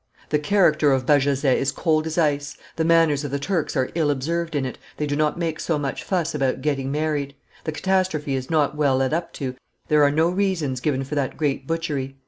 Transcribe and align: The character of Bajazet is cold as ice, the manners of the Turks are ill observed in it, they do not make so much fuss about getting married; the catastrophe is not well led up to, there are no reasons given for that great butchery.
The 0.29 0.39
character 0.39 0.91
of 0.93 1.05
Bajazet 1.05 1.57
is 1.59 1.71
cold 1.71 2.07
as 2.07 2.17
ice, 2.17 2.57
the 2.75 2.83
manners 2.83 3.23
of 3.23 3.29
the 3.29 3.37
Turks 3.37 3.75
are 3.77 3.91
ill 3.93 4.09
observed 4.09 4.55
in 4.55 4.65
it, 4.65 4.79
they 4.97 5.05
do 5.05 5.15
not 5.15 5.37
make 5.37 5.59
so 5.59 5.77
much 5.77 6.03
fuss 6.03 6.33
about 6.33 6.63
getting 6.63 6.91
married; 6.91 7.35
the 7.65 7.71
catastrophe 7.71 8.33
is 8.33 8.49
not 8.49 8.75
well 8.75 8.97
led 8.97 9.13
up 9.13 9.31
to, 9.33 9.53
there 9.89 10.01
are 10.03 10.09
no 10.09 10.27
reasons 10.27 10.79
given 10.81 11.03
for 11.03 11.13
that 11.13 11.37
great 11.37 11.67
butchery. 11.67 12.17